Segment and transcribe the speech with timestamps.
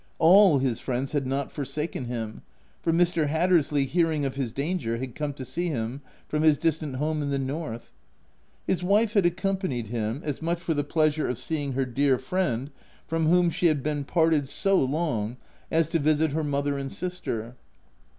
[0.17, 2.41] All his friends had not forsaken him,
[2.81, 3.27] for Mr.
[3.27, 7.21] Hatters ley, hearing of his danger, had come to see him from his distant home
[7.21, 7.91] in the north.
[8.65, 12.71] His wife had accompanied him, as much for the pleasure of seeing her dear friend,
[13.05, 15.37] from whom she had 238 THE TENANT been parted so long,
[15.69, 17.55] as to visit her mother and sister.